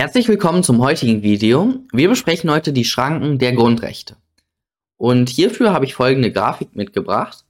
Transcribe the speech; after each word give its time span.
Herzlich 0.00 0.28
willkommen 0.28 0.62
zum 0.62 0.80
heutigen 0.80 1.22
Video. 1.22 1.74
Wir 1.92 2.08
besprechen 2.08 2.50
heute 2.50 2.72
die 2.72 2.86
Schranken 2.86 3.38
der 3.38 3.52
Grundrechte. 3.52 4.16
Und 4.96 5.28
hierfür 5.28 5.74
habe 5.74 5.84
ich 5.84 5.92
folgende 5.92 6.32
Grafik 6.32 6.74
mitgebracht. 6.74 7.44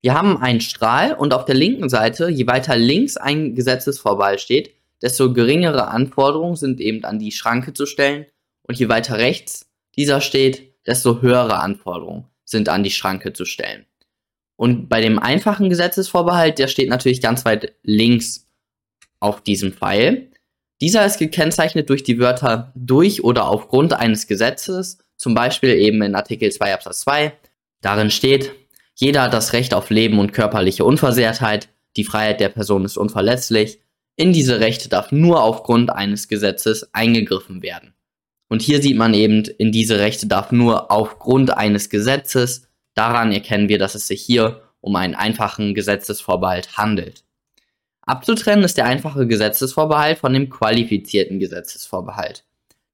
Wir 0.00 0.14
haben 0.14 0.36
einen 0.36 0.60
Strahl 0.60 1.12
und 1.12 1.34
auf 1.34 1.44
der 1.44 1.56
linken 1.56 1.88
Seite, 1.88 2.28
je 2.28 2.46
weiter 2.46 2.76
links 2.76 3.16
ein 3.16 3.56
Gesetzesvorbehalt 3.56 4.40
steht, 4.40 4.74
desto 5.02 5.32
geringere 5.32 5.88
Anforderungen 5.88 6.54
sind 6.54 6.80
eben 6.80 7.02
an 7.02 7.18
die 7.18 7.32
Schranke 7.32 7.72
zu 7.72 7.84
stellen 7.84 8.26
und 8.62 8.78
je 8.78 8.88
weiter 8.88 9.18
rechts 9.18 9.68
dieser 9.96 10.20
steht, 10.20 10.72
desto 10.86 11.20
höhere 11.20 11.58
Anforderungen 11.58 12.26
sind 12.44 12.68
an 12.68 12.84
die 12.84 12.92
Schranke 12.92 13.32
zu 13.32 13.44
stellen. 13.44 13.86
Und 14.54 14.88
bei 14.88 15.00
dem 15.00 15.18
einfachen 15.18 15.68
Gesetzesvorbehalt, 15.68 16.60
der 16.60 16.68
steht 16.68 16.90
natürlich 16.90 17.20
ganz 17.20 17.44
weit 17.44 17.74
links 17.82 18.46
auf 19.18 19.40
diesem 19.40 19.72
Pfeil. 19.72 20.30
Dieser 20.80 21.04
ist 21.04 21.18
gekennzeichnet 21.18 21.90
durch 21.90 22.04
die 22.04 22.20
Wörter 22.20 22.72
durch 22.76 23.24
oder 23.24 23.48
aufgrund 23.48 23.92
eines 23.94 24.26
Gesetzes, 24.26 24.98
zum 25.16 25.34
Beispiel 25.34 25.70
eben 25.70 26.02
in 26.02 26.14
Artikel 26.14 26.52
2 26.52 26.74
Absatz 26.74 27.00
2. 27.00 27.32
Darin 27.80 28.10
steht, 28.10 28.52
jeder 28.94 29.22
hat 29.22 29.32
das 29.32 29.52
Recht 29.52 29.74
auf 29.74 29.90
Leben 29.90 30.18
und 30.18 30.32
körperliche 30.32 30.84
Unversehrtheit, 30.84 31.68
die 31.96 32.04
Freiheit 32.04 32.40
der 32.40 32.48
Person 32.48 32.84
ist 32.84 32.96
unverletzlich. 32.96 33.80
In 34.16 34.32
diese 34.32 34.60
Rechte 34.60 34.88
darf 34.88 35.12
nur 35.12 35.42
aufgrund 35.42 35.90
eines 35.90 36.28
Gesetzes 36.28 36.92
eingegriffen 36.92 37.62
werden. 37.62 37.94
Und 38.48 38.62
hier 38.62 38.80
sieht 38.80 38.96
man 38.96 39.14
eben, 39.14 39.44
in 39.58 39.72
diese 39.72 39.98
Rechte 39.98 40.26
darf 40.26 40.52
nur 40.52 40.90
aufgrund 40.90 41.56
eines 41.56 41.90
Gesetzes. 41.90 42.68
Daran 42.94 43.32
erkennen 43.32 43.68
wir, 43.68 43.78
dass 43.78 43.94
es 43.94 44.06
sich 44.06 44.22
hier 44.22 44.62
um 44.80 44.96
einen 44.96 45.14
einfachen 45.14 45.74
Gesetzesvorbehalt 45.74 46.76
handelt. 46.76 47.24
Abzutrennen 48.08 48.64
ist 48.64 48.78
der 48.78 48.86
einfache 48.86 49.26
Gesetzesvorbehalt 49.26 50.18
von 50.18 50.32
dem 50.32 50.48
qualifizierten 50.48 51.38
Gesetzesvorbehalt. 51.38 52.44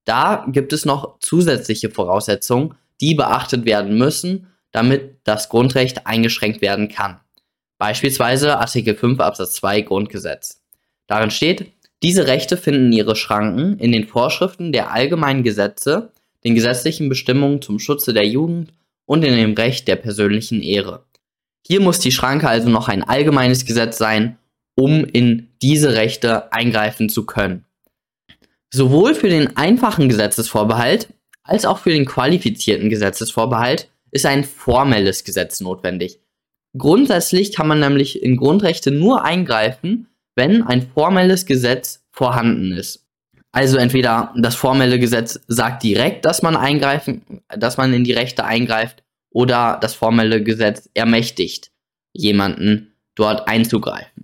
Da 0.05 0.45
gibt 0.49 0.73
es 0.73 0.85
noch 0.85 1.21
zusätzliche 1.21 1.89
Voraussetzungen, 1.89 2.75
die 3.01 3.15
beachtet 3.15 3.65
werden 3.65 3.97
müssen, 3.97 4.49
damit 4.73 5.19
das 5.23 5.49
Grundrecht 5.49 6.07
eingeschränkt 6.07 6.61
werden 6.63 6.89
kann. 6.89 7.21
Beispielsweise 7.79 8.59
Artikel 8.59 8.97
5 8.97 9.21
Absatz 9.21 9.55
2 9.55 9.83
Grundgesetz. 9.83 10.63
Darin 11.07 11.31
steht, 11.31 11.71
diese 12.03 12.27
Rechte 12.27 12.57
finden 12.57 12.93
ihre 12.93 13.15
Schranken 13.15 13.79
in 13.79 13.93
den 13.93 14.09
Vorschriften 14.09 14.73
der 14.73 14.91
allgemeinen 14.91 15.45
Gesetze, 15.45 16.11
den 16.43 16.57
gesetzlichen 16.57 17.09
Bestimmungen 17.09 17.63
zum 17.63 17.79
Schutze 17.79 18.15
der 18.15 18.27
Jugend 18.27 18.73
und 19.07 19.25
in 19.25 19.37
dem 19.37 19.55
Recht 19.55 19.87
der 19.87 19.97
persönlichen 19.97 20.61
Ehre. 20.61 21.05
Hier 21.65 21.81
muss 21.81 22.01
die 22.01 22.13
Schranke 22.13 22.49
also 22.49 22.69
noch 22.69 22.89
ein 22.89 23.05
allgemeines 23.05 23.65
Gesetz 23.65 23.97
sein 23.97 24.39
um 24.77 25.05
in 25.05 25.49
diese 25.63 25.95
Rechte 25.95 26.53
eingreifen 26.53 27.09
zu 27.09 27.27
können. 27.27 27.65
Sowohl 28.73 29.15
für 29.15 29.29
den 29.29 29.57
einfachen 29.57 30.09
Gesetzesvorbehalt 30.09 31.09
als 31.43 31.65
auch 31.65 31.79
für 31.79 31.91
den 31.91 32.07
qualifizierten 32.07 32.89
Gesetzesvorbehalt 32.89 33.89
ist 34.11 34.27
ein 34.27 34.45
formelles 34.45 35.25
Gesetz 35.25 35.61
notwendig. 35.61 36.21
Grundsätzlich 36.77 37.53
kann 37.53 37.69
man 37.69 37.81
nämlich 37.81 38.23
in 38.23 38.37
Grundrechte 38.37 38.91
nur 38.91 39.25
eingreifen, 39.25 40.09
wenn 40.35 40.63
ein 40.63 40.83
formelles 40.83 41.47
Gesetz 41.47 42.05
vorhanden 42.11 42.73
ist. 42.73 43.07
Also 43.53 43.77
entweder 43.77 44.35
das 44.37 44.57
formelle 44.57 44.99
Gesetz 44.99 45.39
sagt 45.47 45.85
direkt, 45.85 46.25
dass 46.25 46.43
man 46.43 46.57
eingreifen, 46.57 47.23
dass 47.49 47.77
man 47.77 47.93
in 47.93 48.03
die 48.03 48.13
Rechte 48.13 48.45
eingreift, 48.45 49.05
oder 49.35 49.79
das 49.81 49.95
formelle 49.95 50.43
Gesetz 50.43 50.89
ermächtigt 50.95 51.73
jemanden 52.13 52.95
dort 53.17 53.49
einzugreifen. 53.49 54.24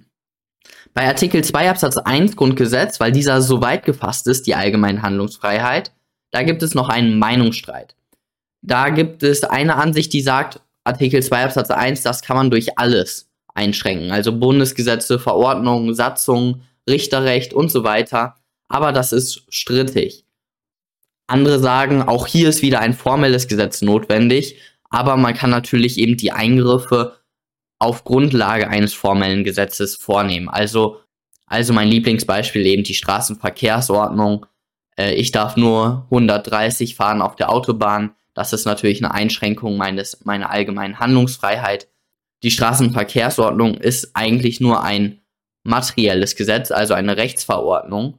Bei 0.92 1.06
Artikel 1.06 1.44
2 1.44 1.70
Absatz 1.70 1.96
1 1.96 2.36
Grundgesetz, 2.36 2.98
weil 2.98 3.12
dieser 3.12 3.42
so 3.42 3.60
weit 3.60 3.84
gefasst 3.84 4.27
ist, 4.27 4.46
die 4.46 4.55
allgemeine 4.55 5.02
Handlungsfreiheit, 5.02 5.92
da 6.33 6.42
gibt 6.42 6.62
es 6.62 6.74
noch 6.74 6.88
einen 6.88 7.19
Meinungsstreit. 7.19 7.94
Da 8.62 8.91
gibt 8.91 9.22
es 9.22 9.44
eine 9.44 9.77
Ansicht, 9.77 10.12
die 10.12 10.20
sagt, 10.20 10.61
Artikel 10.84 11.22
2 11.22 11.44
Absatz 11.44 11.70
1, 11.70 12.02
das 12.02 12.22
kann 12.22 12.36
man 12.36 12.51
durch 12.51 12.78
alles 12.78 13.30
einschränken. 13.55 14.11
Also 14.11 14.36
Bundesgesetze, 14.39 15.18
Verordnungen, 15.18 15.95
Satzungen, 15.95 16.62
Richterrecht 16.89 17.55
und 17.55 17.70
so 17.70 17.84
weiter. 17.84 18.36
Aber 18.68 18.92
das 18.92 19.12
ist 19.12 19.42
strittig. 19.48 20.24
Andere 21.27 21.61
sagen, 21.61 22.02
auch 22.02 22.27
hier 22.27 22.48
ist 22.48 22.62
wieder 22.62 22.80
ein 22.80 22.95
formelles 22.95 23.46
Gesetz 23.46 23.83
notwendig. 23.83 24.57
Aber 24.90 25.17
man 25.17 25.34
kann 25.34 25.51
natürlich 25.51 25.98
eben 25.98 26.17
die 26.17 26.33
Eingriffe 26.33 27.20
auf 27.80 28.05
Grundlage 28.05 28.68
eines 28.68 28.95
formellen 28.95 29.42
Gesetzes 29.42 29.96
vornehmen. 29.96 30.48
Also, 30.48 31.01
also 31.46 31.73
mein 31.73 31.89
Lieblingsbeispiel 31.89 32.64
eben 32.67 32.85
die 32.85 32.95
Straßenverkehrsordnung. 32.95 34.46
Äh, 34.96 35.14
ich 35.14 35.33
darf 35.33 35.57
nur 35.57 36.07
130 36.11 36.95
fahren 36.95 37.23
auf 37.23 37.35
der 37.35 37.51
Autobahn. 37.51 38.14
Das 38.35 38.52
ist 38.52 38.67
natürlich 38.67 39.02
eine 39.02 39.13
Einschränkung 39.13 39.77
meines, 39.77 40.24
meiner 40.24 40.51
allgemeinen 40.51 41.01
Handlungsfreiheit. 41.01 41.89
Die 42.42 42.51
Straßenverkehrsordnung 42.51 43.74
ist 43.74 44.11
eigentlich 44.14 44.61
nur 44.61 44.83
ein 44.83 45.20
materielles 45.63 46.36
Gesetz, 46.36 46.70
also 46.70 46.95
eine 46.95 47.17
Rechtsverordnung, 47.17 48.19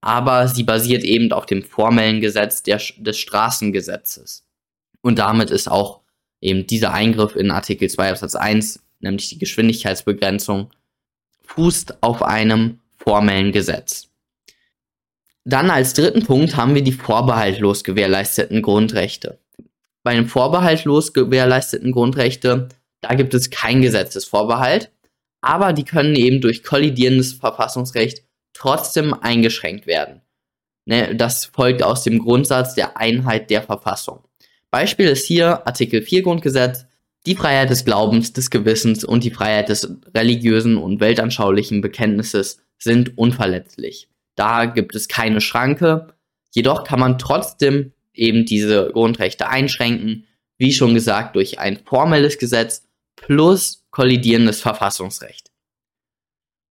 aber 0.00 0.48
sie 0.48 0.64
basiert 0.64 1.04
eben 1.04 1.30
auf 1.32 1.46
dem 1.46 1.62
formellen 1.62 2.20
Gesetz 2.20 2.62
der, 2.62 2.80
des 2.96 3.18
Straßengesetzes. 3.18 4.44
Und 5.02 5.18
damit 5.18 5.50
ist 5.50 5.70
auch 5.70 6.00
eben 6.40 6.66
dieser 6.66 6.92
Eingriff 6.92 7.36
in 7.36 7.50
Artikel 7.50 7.88
2 7.88 8.10
Absatz 8.10 8.34
1 8.34 8.82
nämlich 9.00 9.28
die 9.28 9.38
Geschwindigkeitsbegrenzung, 9.38 10.70
fußt 11.44 12.02
auf 12.02 12.22
einem 12.22 12.80
formellen 12.96 13.52
Gesetz. 13.52 14.08
Dann 15.44 15.70
als 15.70 15.94
dritten 15.94 16.24
Punkt 16.24 16.56
haben 16.56 16.74
wir 16.74 16.82
die 16.82 16.92
vorbehaltlos 16.92 17.82
gewährleisteten 17.82 18.62
Grundrechte. 18.62 19.38
Bei 20.02 20.14
den 20.14 20.26
vorbehaltlos 20.26 21.12
gewährleisteten 21.12 21.92
Grundrechte, 21.92 22.68
da 23.00 23.14
gibt 23.14 23.34
es 23.34 23.50
kein 23.50 23.82
Gesetzesvorbehalt, 23.82 24.90
aber 25.40 25.72
die 25.72 25.84
können 25.84 26.14
eben 26.14 26.40
durch 26.40 26.62
kollidierendes 26.62 27.32
Verfassungsrecht 27.32 28.22
trotzdem 28.52 29.14
eingeschränkt 29.14 29.86
werden. 29.86 30.20
Ne, 30.86 31.14
das 31.14 31.46
folgt 31.46 31.82
aus 31.82 32.02
dem 32.02 32.18
Grundsatz 32.18 32.74
der 32.74 32.96
Einheit 32.96 33.50
der 33.50 33.62
Verfassung. 33.62 34.24
Beispiel 34.70 35.08
ist 35.08 35.26
hier 35.26 35.66
Artikel 35.66 36.02
4 36.02 36.22
Grundgesetz, 36.22 36.86
die 37.26 37.34
Freiheit 37.34 37.70
des 37.70 37.84
Glaubens, 37.84 38.32
des 38.32 38.50
Gewissens 38.50 39.04
und 39.04 39.24
die 39.24 39.30
Freiheit 39.30 39.68
des 39.68 39.96
religiösen 40.14 40.76
und 40.76 41.00
weltanschaulichen 41.00 41.80
Bekenntnisses 41.80 42.62
sind 42.78 43.18
unverletzlich. 43.18 44.08
Da 44.36 44.64
gibt 44.64 44.94
es 44.94 45.08
keine 45.08 45.40
Schranke, 45.40 46.14
jedoch 46.50 46.84
kann 46.84 47.00
man 47.00 47.18
trotzdem 47.18 47.92
eben 48.14 48.46
diese 48.46 48.90
Grundrechte 48.92 49.48
einschränken, 49.48 50.26
wie 50.56 50.72
schon 50.72 50.94
gesagt, 50.94 51.36
durch 51.36 51.58
ein 51.58 51.78
formelles 51.84 52.38
Gesetz 52.38 52.86
plus 53.16 53.84
kollidierendes 53.90 54.60
Verfassungsrecht. 54.60 55.50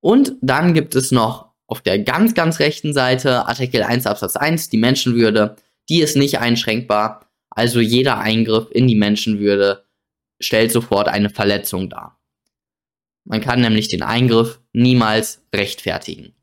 Und 0.02 0.34
dann 0.42 0.74
gibt 0.74 0.96
es 0.96 1.12
noch 1.12 1.50
auf 1.68 1.82
der 1.82 2.00
ganz, 2.00 2.34
ganz 2.34 2.60
rechten 2.60 2.94
Seite 2.94 3.46
Artikel 3.48 3.84
1 3.84 4.08
Absatz 4.08 4.36
1 4.36 4.70
die 4.70 4.78
Menschenwürde. 4.78 5.56
Die 5.90 6.02
ist 6.02 6.16
nicht 6.16 6.40
einschränkbar, 6.40 7.30
also 7.50 7.80
jeder 7.80 8.20
Eingriff 8.20 8.68
in 8.72 8.88
die 8.88 8.96
Menschenwürde 8.96 9.84
stellt 10.40 10.72
sofort 10.72 11.08
eine 11.08 11.30
Verletzung 11.30 11.90
dar. 11.90 12.20
Man 13.26 13.42
kann 13.42 13.62
nämlich 13.62 13.88
den 13.90 14.02
Eingriff 14.02 14.60
niemals 14.74 15.42
rechtfertigen. 15.54 16.34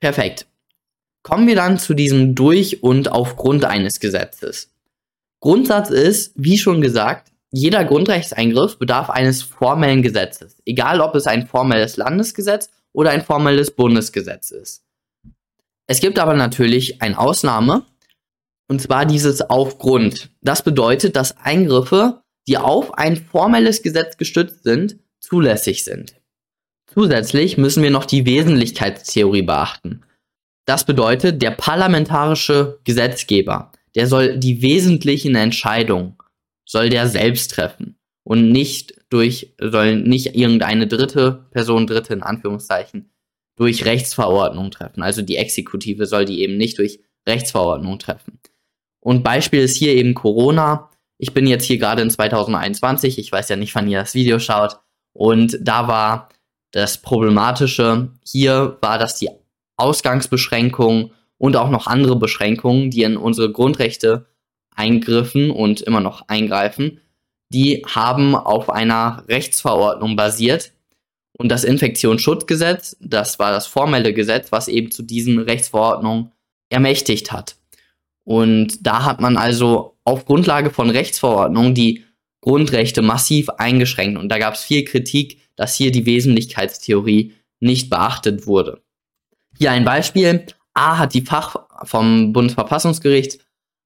Perfekt. 0.00 0.46
Kommen 1.22 1.46
wir 1.46 1.56
dann 1.56 1.78
zu 1.78 1.92
diesem 1.92 2.34
durch 2.34 2.82
und 2.82 3.12
aufgrund 3.12 3.64
eines 3.66 4.00
Gesetzes. 4.00 4.72
Grundsatz 5.40 5.90
ist, 5.90 6.32
wie 6.36 6.56
schon 6.56 6.80
gesagt, 6.80 7.30
jeder 7.50 7.84
Grundrechtseingriff 7.84 8.78
bedarf 8.78 9.10
eines 9.10 9.42
formellen 9.42 10.02
Gesetzes, 10.02 10.56
egal 10.64 11.00
ob 11.00 11.14
es 11.14 11.26
ein 11.26 11.46
formelles 11.46 11.96
Landesgesetz 11.96 12.70
oder 12.92 13.10
ein 13.10 13.22
formelles 13.22 13.70
Bundesgesetz 13.72 14.50
ist. 14.50 14.84
Es 15.86 16.00
gibt 16.00 16.18
aber 16.18 16.34
natürlich 16.34 17.02
eine 17.02 17.18
Ausnahme, 17.18 17.84
und 18.68 18.80
zwar 18.80 19.04
dieses 19.04 19.42
Aufgrund. 19.42 20.30
Das 20.40 20.62
bedeutet, 20.62 21.16
dass 21.16 21.36
Eingriffe 21.38 22.22
die 22.50 22.58
auf 22.58 22.98
ein 22.98 23.16
formelles 23.16 23.80
Gesetz 23.80 24.16
gestützt 24.16 24.64
sind, 24.64 24.96
zulässig 25.20 25.84
sind. 25.84 26.16
Zusätzlich 26.92 27.56
müssen 27.56 27.84
wir 27.84 27.92
noch 27.92 28.04
die 28.04 28.26
Wesentlichkeitstheorie 28.26 29.42
beachten. 29.42 30.02
Das 30.66 30.84
bedeutet, 30.84 31.42
der 31.42 31.52
parlamentarische 31.52 32.80
Gesetzgeber, 32.82 33.70
der 33.94 34.08
soll 34.08 34.36
die 34.36 34.62
wesentlichen 34.62 35.36
Entscheidungen, 35.36 36.16
soll 36.64 36.90
der 36.90 37.06
selbst 37.06 37.52
treffen 37.52 37.96
und 38.24 38.50
nicht 38.50 38.94
durch, 39.10 39.54
soll 39.60 39.96
nicht 39.96 40.34
irgendeine 40.34 40.88
dritte 40.88 41.46
Person, 41.52 41.86
dritte 41.86 42.14
in 42.14 42.24
Anführungszeichen, 42.24 43.12
durch 43.54 43.84
Rechtsverordnung 43.84 44.72
treffen. 44.72 45.02
Also 45.02 45.22
die 45.22 45.36
Exekutive 45.36 46.06
soll 46.06 46.24
die 46.24 46.40
eben 46.40 46.56
nicht 46.56 46.78
durch 46.78 46.98
Rechtsverordnung 47.28 48.00
treffen. 48.00 48.40
Und 48.98 49.22
Beispiel 49.22 49.60
ist 49.60 49.76
hier 49.76 49.94
eben 49.94 50.14
Corona. 50.14 50.89
Ich 51.22 51.34
bin 51.34 51.46
jetzt 51.46 51.64
hier 51.64 51.76
gerade 51.76 52.00
in 52.00 52.08
2021, 52.08 53.18
ich 53.18 53.30
weiß 53.30 53.50
ja 53.50 53.56
nicht, 53.56 53.74
wann 53.74 53.88
ihr 53.88 54.00
das 54.00 54.14
Video 54.14 54.38
schaut. 54.38 54.78
Und 55.12 55.58
da 55.60 55.86
war 55.86 56.30
das 56.70 57.02
Problematische, 57.02 58.08
hier 58.24 58.78
war, 58.80 58.98
dass 58.98 59.16
die 59.16 59.28
Ausgangsbeschränkungen 59.76 61.10
und 61.36 61.56
auch 61.56 61.68
noch 61.68 61.86
andere 61.86 62.16
Beschränkungen, 62.16 62.90
die 62.90 63.02
in 63.02 63.18
unsere 63.18 63.52
Grundrechte 63.52 64.26
eingriffen 64.74 65.50
und 65.50 65.82
immer 65.82 66.00
noch 66.00 66.26
eingreifen, 66.28 67.00
die 67.52 67.84
haben 67.86 68.34
auf 68.34 68.70
einer 68.70 69.24
Rechtsverordnung 69.28 70.16
basiert. 70.16 70.72
Und 71.36 71.50
das 71.50 71.64
Infektionsschutzgesetz, 71.64 72.96
das 72.98 73.38
war 73.38 73.52
das 73.52 73.66
formelle 73.66 74.14
Gesetz, 74.14 74.52
was 74.52 74.68
eben 74.68 74.90
zu 74.90 75.02
diesen 75.02 75.38
Rechtsverordnungen 75.38 76.32
ermächtigt 76.70 77.30
hat. 77.30 77.56
Und 78.24 78.86
da 78.86 79.04
hat 79.04 79.20
man 79.20 79.36
also 79.36 79.98
auf 80.10 80.24
Grundlage 80.24 80.70
von 80.70 80.90
Rechtsverordnungen 80.90 81.74
die 81.74 82.04
Grundrechte 82.40 83.02
massiv 83.02 83.48
eingeschränkt. 83.50 84.18
Und 84.18 84.28
da 84.28 84.38
gab 84.38 84.54
es 84.54 84.62
viel 84.62 84.84
Kritik, 84.84 85.38
dass 85.56 85.76
hier 85.76 85.92
die 85.92 86.06
Wesentlichkeitstheorie 86.06 87.34
nicht 87.60 87.90
beachtet 87.90 88.46
wurde. 88.46 88.82
Hier 89.58 89.72
ein 89.72 89.84
Beispiel. 89.84 90.46
A 90.74 90.98
hat 90.98 91.14
die 91.14 91.22
Fach 91.22 91.56
vom 91.84 92.32
Bundesverfassungsgericht 92.32 93.40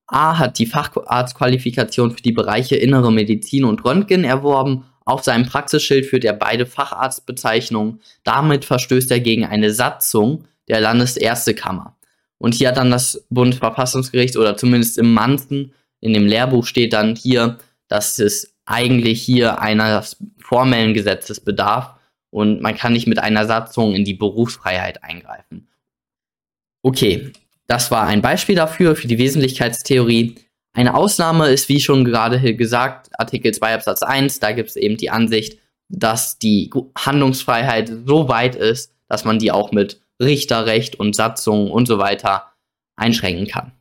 A 0.06 0.38
hat 0.38 0.58
die 0.58 0.66
Facharztqualifikation 0.66 2.10
für 2.12 2.22
die 2.22 2.32
Bereiche 2.32 2.76
Innere 2.76 3.10
Medizin 3.10 3.64
und 3.64 3.84
Röntgen 3.84 4.24
erworben. 4.24 4.84
Auf 5.04 5.22
seinem 5.22 5.46
Praxisschild 5.46 6.06
führt 6.06 6.24
er 6.24 6.34
beide 6.34 6.66
Facharztbezeichnungen. 6.66 8.00
Damit 8.22 8.64
verstößt 8.64 9.10
er 9.10 9.20
gegen 9.20 9.44
eine 9.44 9.72
Satzung 9.72 10.44
der 10.68 10.80
Landesärztekammer. 10.80 11.96
Und 12.38 12.54
hier 12.54 12.68
hat 12.68 12.76
dann 12.76 12.90
das 12.90 13.26
Bundesverfassungsgericht 13.30 14.36
oder 14.36 14.56
zumindest 14.56 14.98
im 14.98 15.14
Manzen, 15.14 15.72
in 16.04 16.12
dem 16.12 16.26
Lehrbuch 16.26 16.66
steht 16.66 16.92
dann 16.92 17.16
hier, 17.16 17.58
dass 17.88 18.18
es 18.18 18.54
eigentlich 18.66 19.22
hier 19.22 19.60
eines 19.60 20.18
formellen 20.38 20.92
Gesetzes 20.92 21.40
bedarf 21.40 21.94
und 22.30 22.60
man 22.60 22.76
kann 22.76 22.92
nicht 22.92 23.06
mit 23.06 23.18
einer 23.18 23.46
Satzung 23.46 23.94
in 23.94 24.04
die 24.04 24.14
Berufsfreiheit 24.14 25.02
eingreifen. 25.02 25.68
Okay, 26.82 27.32
das 27.66 27.90
war 27.90 28.06
ein 28.06 28.20
Beispiel 28.20 28.54
dafür, 28.54 28.96
für 28.96 29.08
die 29.08 29.16
Wesentlichkeitstheorie. 29.16 30.34
Eine 30.74 30.94
Ausnahme 30.94 31.48
ist, 31.48 31.70
wie 31.70 31.80
schon 31.80 32.04
gerade 32.04 32.54
gesagt, 32.54 33.08
Artikel 33.18 33.54
2 33.54 33.74
Absatz 33.74 34.02
1. 34.02 34.40
Da 34.40 34.52
gibt 34.52 34.68
es 34.68 34.76
eben 34.76 34.98
die 34.98 35.08
Ansicht, 35.08 35.58
dass 35.88 36.38
die 36.38 36.70
Handlungsfreiheit 36.98 37.90
so 38.04 38.28
weit 38.28 38.56
ist, 38.56 38.92
dass 39.08 39.24
man 39.24 39.38
die 39.38 39.52
auch 39.52 39.72
mit 39.72 40.02
Richterrecht 40.20 40.96
und 40.96 41.16
Satzungen 41.16 41.70
und 41.70 41.86
so 41.86 41.98
weiter 41.98 42.52
einschränken 42.96 43.46
kann. 43.46 43.72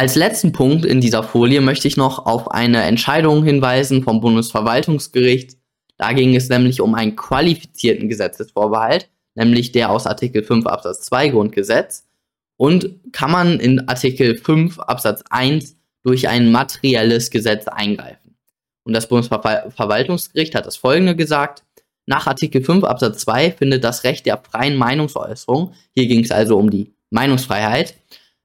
Als 0.00 0.14
letzten 0.14 0.52
Punkt 0.52 0.86
in 0.86 1.02
dieser 1.02 1.22
Folie 1.22 1.60
möchte 1.60 1.86
ich 1.86 1.98
noch 1.98 2.24
auf 2.24 2.50
eine 2.50 2.84
Entscheidung 2.84 3.44
hinweisen 3.44 4.02
vom 4.02 4.22
Bundesverwaltungsgericht. 4.22 5.58
Da 5.98 6.14
ging 6.14 6.34
es 6.34 6.48
nämlich 6.48 6.80
um 6.80 6.94
einen 6.94 7.16
qualifizierten 7.16 8.08
Gesetzesvorbehalt, 8.08 9.10
nämlich 9.34 9.72
der 9.72 9.90
aus 9.90 10.06
Artikel 10.06 10.42
5 10.42 10.64
Absatz 10.64 11.02
2 11.02 11.28
Grundgesetz 11.28 12.08
und 12.56 12.98
kann 13.12 13.30
man 13.30 13.60
in 13.60 13.90
Artikel 13.90 14.38
5 14.38 14.78
Absatz 14.78 15.22
1 15.28 15.76
durch 16.02 16.30
ein 16.30 16.50
materielles 16.50 17.30
Gesetz 17.30 17.68
eingreifen. 17.68 18.38
Und 18.84 18.94
das 18.94 19.06
Bundesverwaltungsgericht 19.06 20.54
hat 20.54 20.64
das 20.64 20.78
folgende 20.78 21.14
gesagt. 21.14 21.62
Nach 22.06 22.26
Artikel 22.26 22.64
5 22.64 22.84
Absatz 22.84 23.18
2 23.18 23.50
findet 23.50 23.84
das 23.84 24.04
Recht 24.04 24.24
der 24.24 24.38
freien 24.38 24.78
Meinungsäußerung, 24.78 25.74
hier 25.92 26.06
ging 26.06 26.24
es 26.24 26.30
also 26.30 26.56
um 26.56 26.70
die 26.70 26.94
Meinungsfreiheit, 27.10 27.96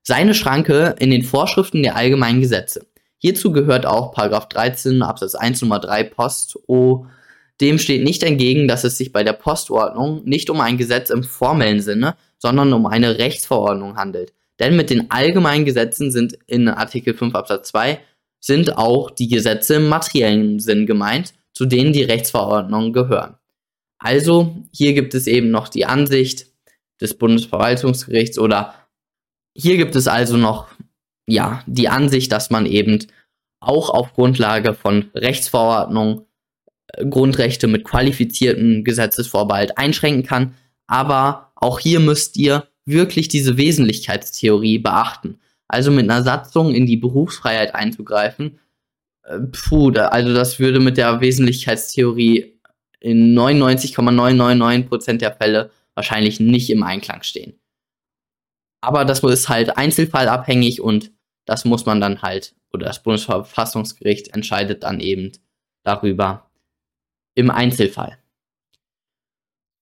seine 0.07 0.36
Schranke 0.36 0.96
in 1.00 1.10
den 1.10 1.24
Vorschriften 1.24 1.84
der 1.84 1.96
allgemeinen 1.96 2.40
Gesetze. 2.40 2.86
Hierzu 3.18 3.52
gehört 3.52 3.86
auch 3.86 4.12
Paragraph 4.12 4.48
13 4.50 5.02
Absatz 5.02 5.36
1 5.36 5.62
Nummer 5.62 5.80
3 5.80 6.04
Post 6.04 6.60
O. 6.68 7.07
Dem 7.60 7.80
steht 7.80 8.04
nicht 8.04 8.22
entgegen, 8.22 8.68
dass 8.68 8.84
es 8.84 8.98
sich 8.98 9.12
bei 9.12 9.24
der 9.24 9.34
Postordnung 9.34 10.24
nicht 10.25 10.50
um 10.50 10.62
ein 10.62 10.78
Gesetz 10.78 11.10
im 11.10 11.24
formellen 11.24 11.81
Sinne, 11.81 12.16
sondern 12.38 12.72
um 12.74 12.86
eine 12.86 13.18
Rechtsverordnung 13.18 13.98
handelt. 13.98 14.34
Denn 14.60 14.75
mit 14.75 14.90
den 14.90 15.10
allgemeinen 15.10 15.66
Gesetzen 15.66 16.12
sind 16.12 16.38
in 16.46 16.68
Artikel 16.68 17.13
5 17.13 17.34
Absatz 17.34 17.69
2 17.69 18.00
sind 18.40 18.78
auch 18.78 19.10
die 19.10 19.28
Gesetze 19.28 19.75
im 19.75 19.88
materiellen 19.88 20.60
Sinn 20.60 20.86
gemeint, 20.86 21.34
zu 21.51 21.66
denen 21.66 21.94
die 21.94 22.04
Rechtsverordnungen 22.04 22.94
gehören. 22.94 23.38
Also 23.98 24.56
hier 24.72 24.94
gibt 24.94 25.16
es 25.16 25.25
eben 25.25 25.50
noch 25.50 25.68
die 25.68 25.86
Ansicht 25.86 26.48
des 27.01 27.18
Bundesverwaltungsgerichts 27.18 28.38
oder 28.38 28.85
hier 29.56 29.78
gibt 29.78 29.96
es 29.96 30.07
also 30.07 30.38
noch 30.38 30.68
ja 31.28 31.63
die 31.66 31.90
Ansicht, 31.90 32.31
dass 32.31 32.50
man 32.50 32.66
eben 32.66 33.00
auch 33.60 33.90
auf 33.90 34.13
Grundlage 34.13 34.74
von 34.74 35.10
Rechtsverordnungen 35.16 36.25
äh, 36.94 37.06
Grundrechte 37.06 37.68
mit 37.68 37.84
qualifiziertem 37.84 38.84
Gesetzesvorbehalt 38.84 39.78
einschränken 39.78 40.24
kann, 40.24 40.56
aber 40.88 41.52
auch 41.56 41.80
hier 41.80 42.00
müsst 42.00 42.38
ihr 42.38 42.68
wirklich 42.86 43.28
diese 43.28 43.57
Wesentlichkeitstheorie 43.57 44.78
beachten. 44.78 45.40
Also 45.68 45.90
mit 45.90 46.10
einer 46.10 46.22
Satzung 46.22 46.75
in 46.75 46.86
die 46.86 46.98
Berufsfreiheit 46.98 47.74
einzugreifen, 47.74 48.60
äh, 49.24 49.40
puh, 49.40 49.90
also 49.92 50.34
das 50.34 50.60
würde 50.60 50.80
mit 50.80 50.98
der 50.98 51.22
Wesentlichkeitstheorie 51.22 52.60
in 53.00 53.34
99,999% 53.38 55.18
der 55.18 55.34
Fälle 55.34 55.72
wahrscheinlich 55.96 56.40
nicht 56.40 56.69
im 56.69 56.84
Einklang 56.84 57.24
stehen. 57.24 57.60
Aber 58.81 59.06
das 59.06 59.24
ist 59.24 59.50
halt 59.50 59.77
einzelfallabhängig 59.77 60.81
und 60.81 61.12
das 61.45 61.66
muss 61.66 61.86
man 61.86 62.01
dann 62.01 62.22
halt, 62.22 62.56
oder 62.74 62.88
das 62.88 63.01
Bundesverfassungsgericht 63.01 64.33
entscheidet 64.33 64.83
dann 64.83 65.00
eben 65.00 65.31
darüber 65.83 66.50
im 67.36 67.51
Einzelfall. 67.51 68.18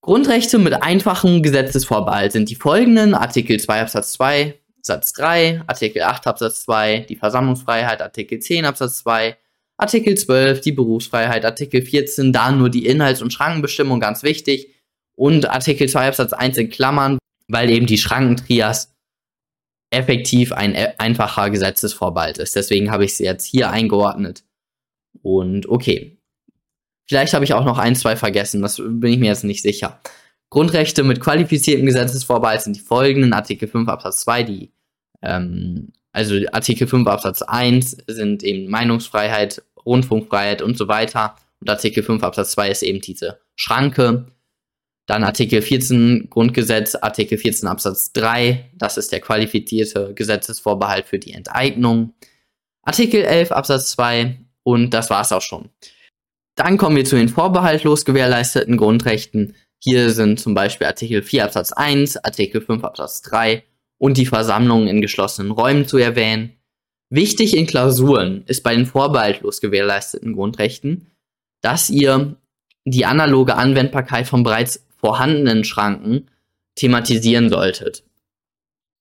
Grundrechte 0.01 0.59
mit 0.59 0.73
einfachem 0.73 1.41
Gesetzesvorbehalt 1.41 2.33
sind 2.33 2.49
die 2.49 2.55
folgenden: 2.55 3.15
Artikel 3.15 3.59
2 3.59 3.81
Absatz 3.81 4.13
2 4.13 4.59
Satz 4.85 5.13
3, 5.13 5.61
Artikel 5.65 6.01
8 6.01 6.27
Absatz 6.27 6.63
2 6.63 7.05
die 7.07 7.15
Versammlungsfreiheit, 7.15 8.01
Artikel 8.01 8.39
10 8.39 8.65
Absatz 8.65 8.99
2, 8.99 9.37
Artikel 9.77 10.17
12 10.17 10.59
die 10.59 10.73
Berufsfreiheit, 10.73 11.45
Artikel 11.45 11.81
14 11.81 12.33
da 12.33 12.51
nur 12.51 12.69
die 12.69 12.85
Inhalts- 12.85 13.21
und 13.21 13.31
Schrankenbestimmung 13.31 14.01
ganz 14.01 14.23
wichtig 14.23 14.73
und 15.15 15.49
Artikel 15.49 15.87
2 15.87 16.09
Absatz 16.09 16.33
1 16.33 16.57
in 16.57 16.69
Klammern, 16.69 17.17
weil 17.47 17.69
eben 17.69 17.85
die 17.85 17.97
Schrankentrias 17.97 18.93
effektiv 19.91 20.53
ein 20.53 20.75
e-, 20.75 20.93
einfacher 20.97 21.49
Gesetzesvorbehalt 21.49 22.37
ist. 22.37 22.55
Deswegen 22.55 22.91
habe 22.91 23.05
ich 23.05 23.15
sie 23.15 23.25
jetzt 23.25 23.45
hier 23.45 23.69
eingeordnet. 23.69 24.43
Und 25.21 25.67
okay, 25.67 26.17
Vielleicht 27.05 27.33
habe 27.33 27.45
ich 27.45 27.53
auch 27.53 27.65
noch 27.65 27.77
ein, 27.77 27.95
zwei 27.95 28.15
vergessen, 28.15 28.61
das 28.61 28.77
bin 28.77 29.13
ich 29.13 29.19
mir 29.19 29.27
jetzt 29.27 29.43
nicht 29.43 29.61
sicher. 29.61 29.99
Grundrechte 30.49 31.03
mit 31.03 31.19
qualifiziertem 31.19 31.85
Gesetzesvorbehalt 31.85 32.61
sind 32.61 32.75
die 32.75 32.81
folgenden. 32.81 33.33
Artikel 33.33 33.67
5 33.67 33.89
Absatz 33.89 34.21
2, 34.21 34.43
die, 34.43 34.71
ähm, 35.21 35.91
also 36.11 36.35
Artikel 36.51 36.87
5 36.87 37.07
Absatz 37.07 37.41
1 37.41 37.97
sind 38.07 38.43
eben 38.43 38.69
Meinungsfreiheit, 38.69 39.63
Rundfunkfreiheit 39.85 40.61
und 40.61 40.77
so 40.77 40.87
weiter. 40.87 41.35
Und 41.59 41.69
Artikel 41.69 42.03
5 42.03 42.23
Absatz 42.23 42.51
2 42.51 42.69
ist 42.69 42.83
eben 42.83 43.01
diese 43.01 43.39
Schranke. 43.55 44.27
Dann 45.05 45.23
Artikel 45.23 45.61
14 45.61 46.29
Grundgesetz, 46.29 46.95
Artikel 46.95 47.37
14 47.37 47.67
Absatz 47.67 48.13
3, 48.13 48.71
das 48.75 48.97
ist 48.97 49.11
der 49.11 49.19
qualifizierte 49.19 50.13
Gesetzesvorbehalt 50.13 51.07
für 51.07 51.19
die 51.19 51.33
Enteignung. 51.33 52.13
Artikel 52.83 53.23
11 53.23 53.51
Absatz 53.51 53.91
2 53.91 54.39
und 54.63 54.91
das 54.91 55.09
war 55.09 55.21
es 55.21 55.31
auch 55.31 55.41
schon. 55.41 55.69
Dann 56.55 56.77
kommen 56.77 56.95
wir 56.95 57.05
zu 57.05 57.15
den 57.15 57.29
vorbehaltlos 57.29 58.05
gewährleisteten 58.05 58.77
Grundrechten. 58.77 59.55
Hier 59.79 60.11
sind 60.11 60.39
zum 60.39 60.53
Beispiel 60.53 60.87
Artikel 60.87 61.21
4 61.21 61.45
Absatz 61.45 61.73
1, 61.73 62.23
Artikel 62.23 62.61
5 62.61 62.83
Absatz 62.83 63.21
3 63.23 63.63
und 63.97 64.17
die 64.17 64.25
Versammlung 64.25 64.87
in 64.87 65.01
geschlossenen 65.01 65.51
Räumen 65.51 65.85
zu 65.85 65.97
erwähnen. 65.97 66.53
Wichtig 67.09 67.57
in 67.57 67.67
Klausuren 67.67 68.43
ist 68.47 68.63
bei 68.63 68.73
den 68.75 68.85
vorbehaltlos 68.85 69.61
gewährleisteten 69.61 70.33
Grundrechten, 70.33 71.11
dass 71.61 71.89
ihr 71.89 72.37
die 72.85 73.05
analoge 73.05 73.55
Anwendbarkeit 73.55 74.27
von 74.27 74.43
bereits 74.43 74.85
vorhandenen 75.03 75.65
Schranken 75.65 76.29
thematisieren 76.75 77.49
solltet. 77.49 78.05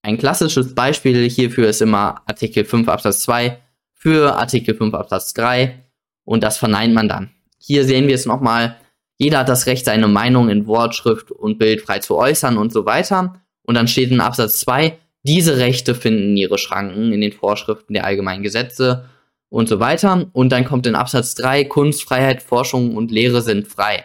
Ein 0.03 0.19
klassisches 0.19 0.75
Beispiel 0.75 1.31
hierfür 1.31 1.69
ist 1.69 1.81
immer 1.81 2.23
Artikel 2.27 2.65
5 2.65 2.89
Absatz 2.89 3.21
2 3.21 3.59
für 3.95 4.35
Artikel 4.35 4.75
5 4.75 4.95
Absatz 4.95 5.33
3 5.35 5.79
und 6.25 6.43
das 6.43 6.59
verneint 6.59 6.93
man 6.93 7.09
dann. 7.09 7.31
Hier 7.59 7.85
sehen 7.85 8.09
wir 8.09 8.17
es 8.17 8.27
nochmal. 8.27 8.79
Jeder 9.17 9.39
hat 9.39 9.49
das 9.49 9.67
Recht, 9.67 9.85
seine 9.85 10.09
Meinung 10.09 10.49
in 10.49 10.67
Wort, 10.67 10.97
Schrift 10.97 11.31
und 11.31 11.61
Bild 11.61 11.83
frei 11.83 12.01
zu 12.01 12.17
äußern 12.17 12.59
und 12.59 12.73
so 12.73 12.85
weiter. 12.85 13.41
Und 13.63 13.77
dann 13.77 13.87
steht 13.87 14.11
in 14.11 14.21
Absatz 14.21 14.59
2, 14.59 14.99
diese 15.23 15.59
Rechte 15.59 15.95
finden 15.95 16.37
ihre 16.37 16.59
Schranken 16.59 17.13
in 17.13 17.21
den 17.21 17.31
Vorschriften 17.31 17.95
der 17.95 18.07
allgemeinen 18.07 18.43
Gesetze 18.43 19.09
und 19.51 19.69
so 19.69 19.79
weiter. 19.79 20.27
Und 20.33 20.51
dann 20.51 20.65
kommt 20.65 20.89
in 20.89 20.97
Absatz 20.97 21.37
3, 21.37 21.63
Kunstfreiheit, 21.67 22.43
Forschung 22.43 22.97
und 22.97 23.13
Lehre 23.13 23.41
sind 23.41 23.69
frei. 23.69 24.05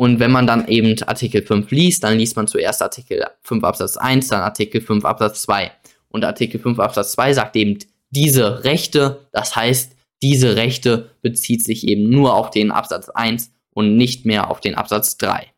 Und 0.00 0.20
wenn 0.20 0.30
man 0.30 0.46
dann 0.46 0.68
eben 0.68 0.94
Artikel 1.02 1.42
5 1.42 1.72
liest, 1.72 2.04
dann 2.04 2.18
liest 2.18 2.36
man 2.36 2.46
zuerst 2.46 2.82
Artikel 2.82 3.26
5 3.42 3.64
Absatz 3.64 3.96
1, 3.96 4.28
dann 4.28 4.42
Artikel 4.42 4.80
5 4.80 5.04
Absatz 5.04 5.42
2. 5.42 5.72
Und 6.08 6.24
Artikel 6.24 6.60
5 6.60 6.78
Absatz 6.78 7.12
2 7.12 7.32
sagt 7.32 7.56
eben 7.56 7.78
diese 8.10 8.62
Rechte, 8.62 9.26
das 9.32 9.56
heißt, 9.56 9.96
diese 10.22 10.54
Rechte 10.54 11.10
bezieht 11.20 11.64
sich 11.64 11.86
eben 11.86 12.10
nur 12.10 12.34
auf 12.34 12.50
den 12.50 12.70
Absatz 12.70 13.08
1 13.08 13.50
und 13.74 13.96
nicht 13.96 14.24
mehr 14.24 14.50
auf 14.50 14.60
den 14.60 14.76
Absatz 14.76 15.16
3. 15.18 15.52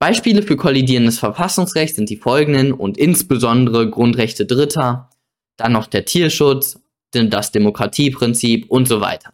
Beispiele 0.00 0.42
für 0.42 0.56
kollidierendes 0.56 1.20
Verfassungsrecht 1.20 1.94
sind 1.94 2.10
die 2.10 2.16
folgenden 2.16 2.72
und 2.72 2.98
insbesondere 2.98 3.88
Grundrechte 3.88 4.44
Dritter, 4.44 5.08
dann 5.56 5.72
noch 5.72 5.86
der 5.86 6.04
Tierschutz, 6.04 6.80
das 7.12 7.52
Demokratieprinzip 7.52 8.68
und 8.68 8.88
so 8.88 9.00
weiter. 9.00 9.33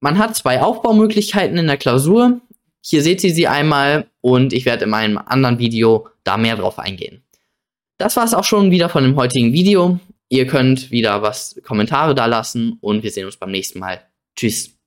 Man 0.00 0.18
hat 0.18 0.36
zwei 0.36 0.60
Aufbaumöglichkeiten 0.60 1.58
in 1.58 1.66
der 1.66 1.76
Klausur. 1.76 2.40
Hier 2.80 3.02
seht 3.02 3.24
ihr 3.24 3.34
sie 3.34 3.48
einmal 3.48 4.06
und 4.20 4.52
ich 4.52 4.64
werde 4.64 4.84
in 4.84 4.90
meinem 4.90 5.18
anderen 5.18 5.58
Video 5.58 6.08
da 6.24 6.36
mehr 6.36 6.56
drauf 6.56 6.78
eingehen. 6.78 7.24
Das 7.98 8.16
war 8.16 8.24
es 8.24 8.34
auch 8.34 8.44
schon 8.44 8.70
wieder 8.70 8.88
von 8.88 9.02
dem 9.02 9.16
heutigen 9.16 9.52
Video. 9.52 9.98
Ihr 10.28 10.46
könnt 10.46 10.90
wieder 10.90 11.22
was 11.22 11.60
Kommentare 11.64 12.14
da 12.14 12.26
lassen 12.26 12.78
und 12.80 13.02
wir 13.02 13.10
sehen 13.10 13.26
uns 13.26 13.36
beim 13.36 13.50
nächsten 13.50 13.80
Mal. 13.80 14.00
Tschüss. 14.36 14.77